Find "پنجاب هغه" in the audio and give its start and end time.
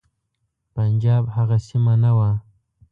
0.73-1.57